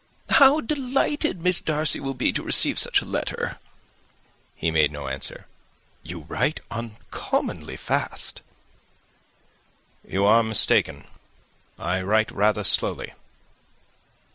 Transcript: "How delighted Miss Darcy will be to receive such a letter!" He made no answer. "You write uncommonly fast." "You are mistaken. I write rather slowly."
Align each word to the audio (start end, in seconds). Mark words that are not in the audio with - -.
"How 0.31 0.61
delighted 0.61 1.41
Miss 1.43 1.61
Darcy 1.61 1.99
will 1.99 2.15
be 2.15 2.33
to 2.33 2.41
receive 2.41 2.79
such 2.79 3.03
a 3.03 3.05
letter!" 3.05 3.59
He 4.55 4.71
made 4.71 4.91
no 4.91 5.07
answer. 5.07 5.45
"You 6.01 6.21
write 6.21 6.59
uncommonly 6.71 7.77
fast." 7.77 8.41
"You 10.03 10.25
are 10.25 10.41
mistaken. 10.41 11.05
I 11.77 12.01
write 12.01 12.31
rather 12.31 12.63
slowly." 12.63 13.13